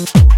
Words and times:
you 0.00 0.29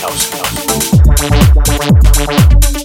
house, 0.00 0.30
house. 0.30 2.77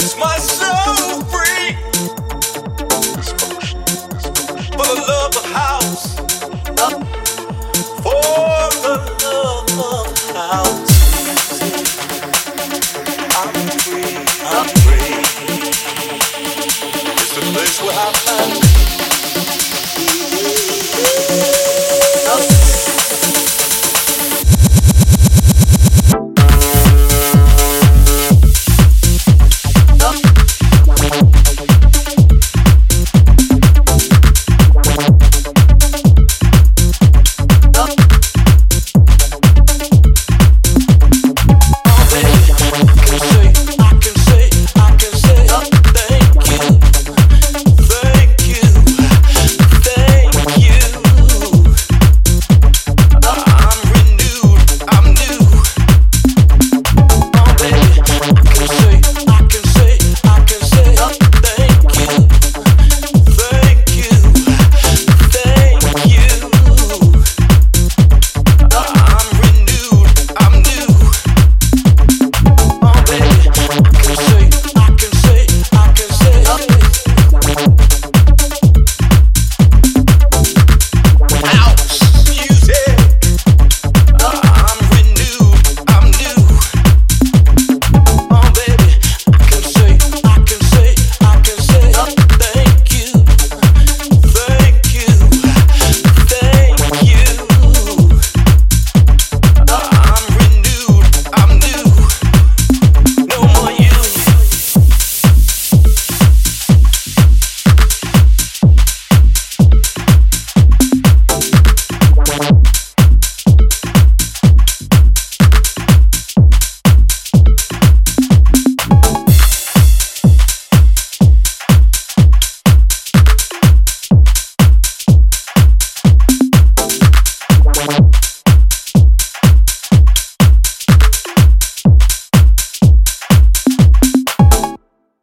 six 0.00 0.16
months. 0.16 0.61